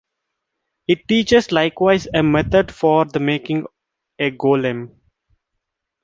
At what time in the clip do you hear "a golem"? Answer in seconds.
4.17-4.95